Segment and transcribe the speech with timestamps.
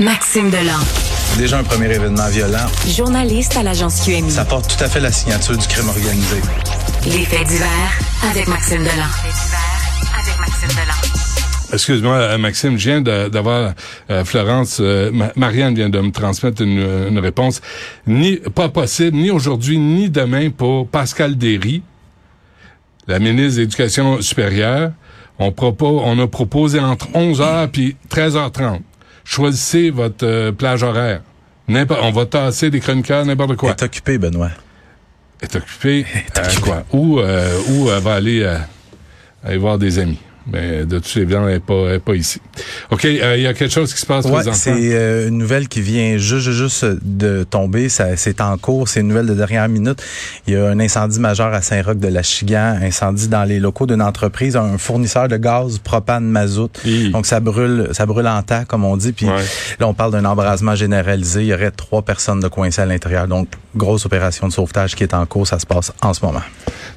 [0.00, 0.78] Maxime Delan.
[1.36, 2.66] Déjà un premier événement violent.
[2.86, 4.30] Journaliste à l'agence QMI.
[4.30, 6.36] Ça porte tout à fait la signature du crime organisé.
[7.04, 7.68] Les faits divers
[8.30, 9.10] avec Maxime Delan.
[10.18, 11.74] avec Maxime Delan.
[11.74, 13.74] Excuse-moi, euh, Maxime, je viens d'avoir
[14.10, 17.60] euh, Florence, euh, Marianne vient de me transmettre une, réponse.
[18.06, 21.82] Ni pas possible, ni aujourd'hui, ni demain pour Pascal Derry,
[23.06, 24.92] la ministre de l'Éducation supérieure.
[25.38, 28.80] On propose, on a proposé entre 11h puis 13h30
[29.24, 31.22] choisissez votre euh, plage horaire.
[31.68, 33.70] On va tasser des chroniqueurs, n'importe quoi.
[33.70, 34.50] Est occupé, Benoît.
[35.40, 36.00] Est occupé.
[36.00, 36.60] Est occupé.
[36.60, 36.84] quoi?
[36.92, 38.58] Ou, euh, ou elle va aller, euh,
[39.44, 40.18] aller voir des amis.
[40.50, 42.40] Mais de tous les blancs, elle n'est pas, pas ici.
[42.90, 45.68] OK, euh, il y a quelque chose qui se passe ouais, c'est euh, une nouvelle
[45.68, 47.88] qui vient juste, juste de tomber.
[47.88, 48.88] C'est en cours.
[48.88, 50.02] C'est une nouvelle de dernière minute.
[50.46, 53.86] Il y a un incendie majeur à Saint-Roch de la Chigan, incendie dans les locaux
[53.86, 56.70] d'une entreprise, un fournisseur de gaz propane mazout.
[57.12, 59.12] Donc ça brûle, ça brûle en tas, comme on dit.
[59.12, 61.42] Puis là, on parle d'un embrasement généralisé.
[61.42, 63.28] Il y aurait trois personnes de coincées à l'intérieur.
[63.28, 65.46] Donc grosse opération de sauvetage qui est en cours.
[65.46, 66.42] Ça se passe en ce moment.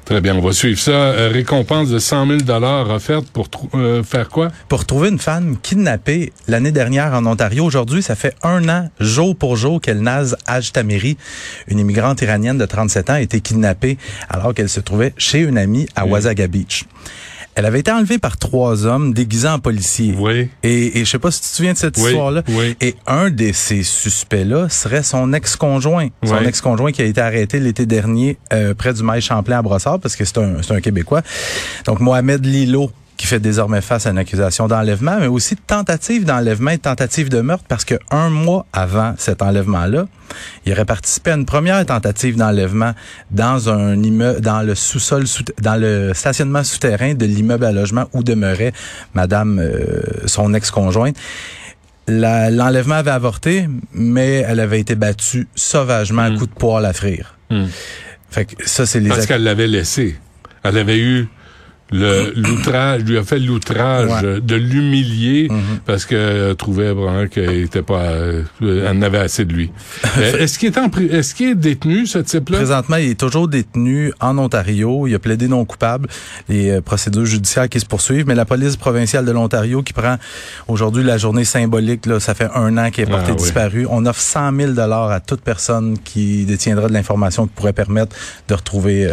[0.04, 0.92] Très bien, on va suivre ça.
[0.92, 4.50] Euh, récompense de 100 000 dollars offerte pour euh, faire quoi?
[4.68, 7.64] Pour trouver une femme kidnappée l'année dernière en Ontario.
[7.64, 11.16] Aujourd'hui, ça fait un an, jour pour jour, qu'Elnaz Ajtamiri,
[11.66, 15.58] une immigrante iranienne de 37 ans, a été kidnappée alors qu'elle se trouvait chez une
[15.58, 16.84] amie à Wasaga Beach.
[17.56, 20.14] Elle avait été enlevée par trois hommes déguisés en policiers.
[20.18, 20.50] Oui.
[20.62, 22.42] Et, et je sais pas si tu te souviens de cette histoire-là.
[22.50, 22.76] Oui.
[22.82, 26.08] Et un de ces suspects-là serait son ex-conjoint.
[26.22, 29.98] Son ex-conjoint qui a été arrêté l'été dernier euh, près du mail Champlain à Brossard
[30.00, 31.22] parce que c'est un, un Québécois.
[31.86, 36.24] Donc Mohamed Lilo qui fait désormais face à une accusation d'enlèvement, mais aussi de tentative
[36.24, 40.06] d'enlèvement et de tentative de meurtre, parce que un mois avant cet enlèvement-là,
[40.64, 42.92] il aurait participé à une première tentative d'enlèvement
[43.30, 45.24] dans un immeuble, dans le sous-sol,
[45.60, 48.72] dans le stationnement souterrain de l'immeuble à logement où demeurait
[49.14, 51.16] Madame, euh, son ex-conjointe.
[52.08, 56.38] L'enlèvement avait avorté, mais elle avait été battue sauvagement à hmm.
[56.38, 57.36] coups de poing à frire.
[57.50, 57.66] Hmm.
[58.30, 60.16] Fait que ça, c'est les Parce qu'elle l'avait laissé.
[60.62, 61.28] Elle avait eu
[61.92, 65.78] l'outrage lui a fait l'outrage de l'humilier mhm.
[65.84, 69.70] parce qu'elle trouvait vraiment qu'il était pas euh, en avait assez de lui.
[70.18, 72.56] Euh, est-ce qu'il est en est-ce qu'il est détenu ce type-là?
[72.56, 76.08] Présentement, il est toujours détenu en Ontario, il a plaidé non coupable,
[76.48, 80.16] les euh, procédures judiciaires qui se poursuivent, mais la police provinciale de l'Ontario qui prend
[80.68, 84.06] aujourd'hui la journée symbolique là, ça fait un an qu'il est porté ah, disparu, on
[84.06, 88.16] offre 100 000 dollars à toute personne qui détiendra de l'information qui pourrait permettre
[88.48, 89.06] de retrouver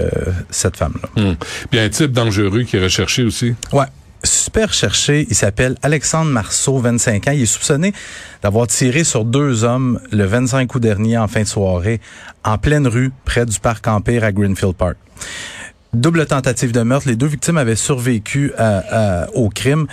[0.50, 1.22] cette femme-là.
[1.22, 1.36] Hmm.
[1.70, 3.54] Bien un type dangereux qui est recherché aussi.
[3.72, 3.86] Ouais
[4.24, 5.28] super recherché.
[5.30, 7.32] Il s'appelle Alexandre Marceau, 25 ans.
[7.32, 7.94] Il est soupçonné
[8.42, 12.00] d'avoir tiré sur deux hommes le 25 août dernier en fin de soirée
[12.44, 14.98] en pleine rue près du parc Empire à Greenfield Park.
[15.94, 17.08] Double tentative de meurtre.
[17.08, 18.54] Les deux victimes avaient survécu
[19.34, 19.88] au crime.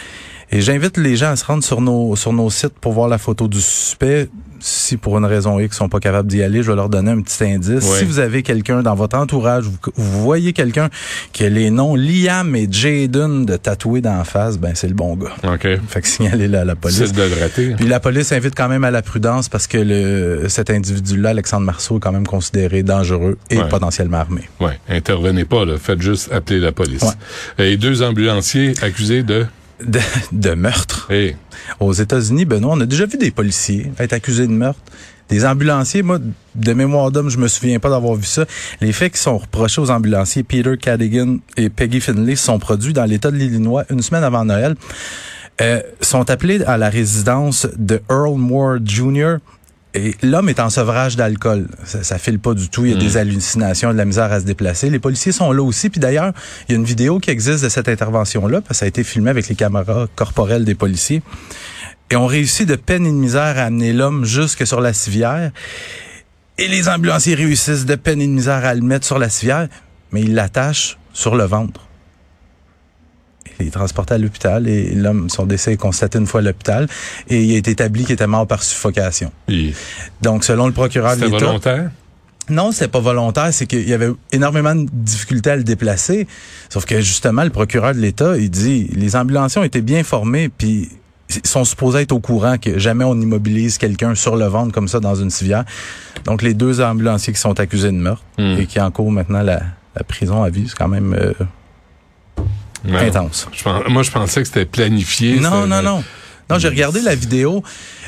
[0.51, 3.19] Et j'invite les gens à se rendre sur nos sur nos sites pour voir la
[3.19, 4.29] photo du suspect
[4.61, 7.11] si pour une raison X, ils sont pas capables d'y aller, je vais leur donner
[7.11, 7.81] un petit indice.
[7.81, 9.65] Si vous avez quelqu'un dans votre entourage,
[9.97, 10.89] vous, voyez quelqu'un
[11.33, 14.95] qui a les noms Liam et Jaden de tatouer dans la face, ben c'est le
[14.95, 15.33] bon gars.
[15.45, 15.67] OK.
[15.89, 17.13] Fait que signalez la, la police.
[17.13, 21.31] De Puis la police invite quand même à la prudence parce que le, cet individu-là,
[21.31, 24.49] Alexandre Marceau, est quand même considéré dangereux et potentiellement armé.
[24.61, 24.79] Ouais.
[24.89, 25.77] Intervenez pas, là.
[25.79, 27.05] Faites juste appeler la police.
[27.59, 29.47] Et deux ambulanciers accusés de
[29.85, 30.01] de,
[30.33, 31.11] de meurtre.
[31.79, 34.81] Aux États-Unis, Benoît, on a déjà vu des policiers être accusés de meurtre.
[35.29, 36.19] Des ambulanciers, moi,
[36.57, 38.47] de mémoire d'homme, je me souviens pas d'avoir vu ça.
[38.81, 43.05] Les faits qui sont reprochés aux ambulanciers Peter Cadigan et Peggy Finley sont produits dans
[43.05, 44.75] l'État de l'Illinois une semaine avant Noël.
[45.61, 49.37] Euh, sont appelés à la résidence de Earl Moore Jr.,
[49.95, 51.67] et l'homme est en sevrage d'alcool.
[51.85, 52.85] Ça, ça file pas du tout.
[52.87, 53.19] Il y a des hmm.
[53.19, 54.89] hallucinations, de la misère à se déplacer.
[54.89, 55.91] Les policiers sont là aussi.
[55.91, 56.33] Puis d'ailleurs,
[56.69, 59.03] il y a une vidéo qui existe de cette intervention-là, parce que ça a été
[59.03, 61.23] filmé avec les caméras corporelles des policiers.
[62.11, 65.51] Et on réussit de peine et de misère à amener l'homme jusque sur la civière.
[66.59, 69.69] Et les ambulanciers réussissent de peine et de misère à le mettre sur la civière,
[70.13, 71.90] mais ils l'attachent sur le ventre.
[73.59, 76.89] Il est transporté à l'hôpital et l'homme, son décès est constaté une fois à l'hôpital
[77.29, 79.33] et il est établi qu'il était mort par suffocation.
[80.23, 81.39] Donc, selon le procureur de l'État...
[81.39, 81.91] volontaire?
[82.49, 86.27] Non, c'est pas volontaire, c'est qu'il y avait énormément de difficultés à le déplacer.
[86.69, 90.49] Sauf que justement, le procureur de l'État, il dit les ambulanciers ont été bien formés,
[90.49, 90.89] puis
[91.29, 94.89] ils sont supposés être au courant que jamais on immobilise quelqu'un sur le ventre comme
[94.89, 95.65] ça dans une civière.
[96.25, 98.57] Donc les deux ambulanciers qui sont accusés de meurtre hmm.
[98.59, 99.61] et qui encourent maintenant la,
[100.09, 101.33] prison à vie, c'est quand même euh,
[102.89, 103.49] intense.
[103.89, 105.41] moi, je pensais que c'était planifié.
[105.41, 106.03] Non, non, non.
[106.51, 107.63] Non, j'ai regardé la vidéo.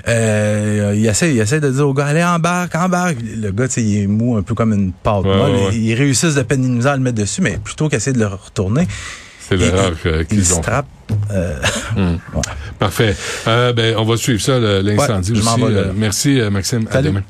[0.09, 3.19] Euh, il, essaie, il essaie de dire au gars, allez, embarque, embarque.
[3.23, 5.73] Le gars, il est mou, un peu comme une pâte molle.
[5.73, 8.89] Il réussit de peine à le mettre dessus, mais plutôt qu'essayer de le retourner,
[9.39, 9.93] C'est l'erreur
[10.29, 10.63] qu'ils ont.
[11.31, 11.57] Euh,
[11.97, 12.19] hmm.
[12.81, 13.15] Parfait.
[13.47, 15.63] ben, on va suivre ça, l'incendie aussi.
[15.95, 16.89] merci, Maxime.
[16.91, 17.23] À demain.